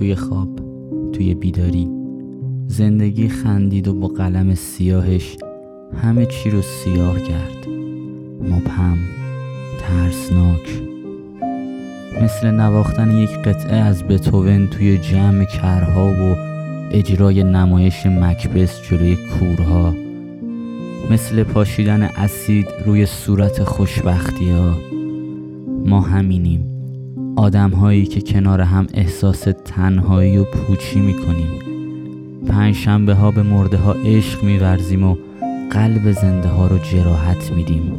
[0.00, 0.48] توی خواب
[1.12, 1.88] توی بیداری.
[2.66, 5.36] زندگی خندید و با قلم سیاهش
[6.02, 7.68] همه چی رو سیاه کرد.
[8.42, 8.98] مبهم
[9.80, 10.82] ترسناک.
[12.22, 16.36] مثل نواختن یک قطعه از بتوون توی جمع کرها و
[16.90, 19.94] اجرای نمایش مکبس جلوی کورها.
[21.10, 24.74] مثل پاشیدن اسید روی صورت خوشبختی ها
[25.86, 26.69] ما همینیم.
[27.40, 31.48] آدم هایی که کنار هم احساس تنهایی و پوچی می‌کنیم.
[32.48, 35.16] پنج شنبه ها به مرده ها عشق میورزیم و
[35.70, 37.96] قلب زنده ها رو جراحت میدیم.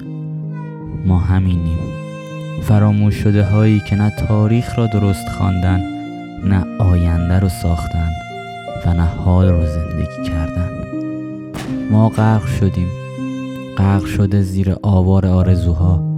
[1.05, 1.77] ما همینیم.
[2.62, 5.81] فراموش شده هایی که نه تاریخ را درست خواندن
[6.45, 8.09] نه آینده رو ساختن
[8.86, 10.70] و نه حال رو زندگی کردن.
[11.92, 12.88] ما غرق شدیم.
[13.78, 16.11] غرق شده زیر آوار آرزوها.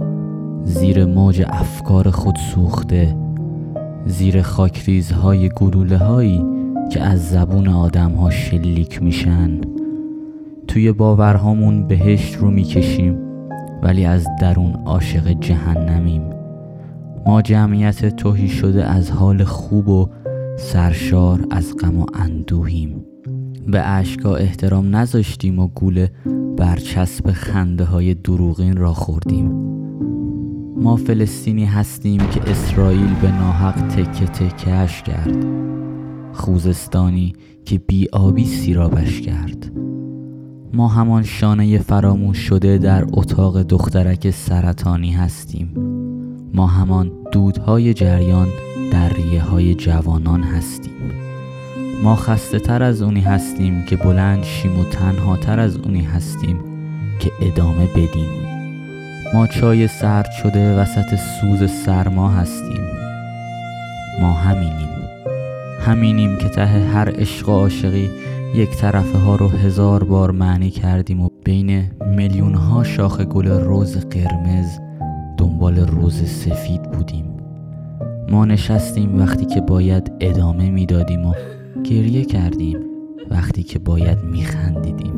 [0.64, 3.16] زیر موج افکار خود سوخته
[4.06, 6.44] زیر خاکریزهای گلوله هایی
[6.92, 9.60] که از زبون آدم ها شلیک میشن.
[10.68, 13.18] توی باورهامون بهشت رو می‌کشیم
[13.82, 16.22] ولی از درون عاشق جهنمیم.
[17.26, 20.08] ما جمعیت توهی شده از حال خوب و
[20.58, 23.04] سرشار از غم و اندوهیم.
[23.66, 26.10] به اشکا احترام نذاشتیم و گوله
[26.56, 29.73] برچسب خنده های دروغین را خوردیم.
[30.76, 35.46] ما فلسطینی هستیم که اسرائیل به ناحق تکه تکهش کرد.
[36.32, 37.32] خوزستانی
[37.64, 39.72] که بیابی سیرابش کرد.
[40.72, 45.74] ما همان شانه فراموش شده در اتاق دخترک سرطانی هستیم.
[46.54, 48.48] ما همان دودهای جریان
[48.92, 50.92] در ریه های جوانان هستیم.
[52.02, 56.58] ما خسته تر از اونی هستیم که بلند شیم و تنها تر از اونی هستیم
[57.20, 58.43] که ادامه بدیم.
[59.34, 62.84] ما چای سرد شده وسط سوز سرما هستیم.
[64.20, 64.88] ما همینیم.
[65.80, 68.10] همینیم که ته هر عشق و عاشقی
[68.54, 73.96] یک طرفه ها رو هزار بار معنی کردیم و بین میلیون ها شاخ گل روز
[73.96, 74.78] قرمز
[75.36, 77.24] دنبال روز سفید بودیم.
[78.30, 81.34] ما نشستیم وقتی که باید ادامه می‌دادیم و
[81.84, 82.78] گریه کردیم
[83.30, 85.14] وقتی که باید میخندیدیم.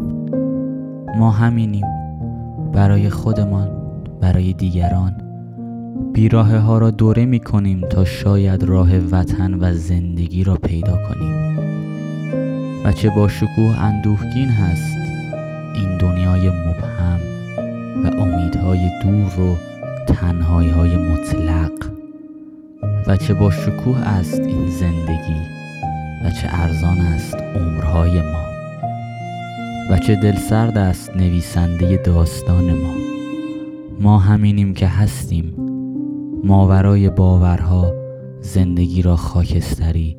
[1.18, 1.86] ما همینیم.
[2.72, 3.75] برای خودمان
[4.20, 5.22] برای دیگران.
[6.12, 11.58] بیراه ها را دوره می کنیم تا شاید راه وطن و زندگی را پیدا کنیم.
[12.84, 14.96] و چه با شکوه اندوهگین هست
[15.74, 17.20] این دنیای مبهم
[18.04, 19.56] و امیدهای دور و
[20.06, 21.72] تنهایی های مطلق.
[23.06, 25.40] و چه با شکوه است این زندگی
[26.24, 28.46] و چه ارزان است عمرهای ما.
[29.90, 33.15] و چه دلسرد است نویسنده داستان ما.
[34.00, 35.54] ما همینیم که هستیم.
[36.44, 37.92] ماورای باورها
[38.40, 40.16] زندگی را خاکستری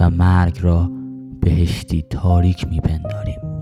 [0.00, 0.90] و مرگ را
[1.40, 3.57] بهشتی تاریک میپنداریم.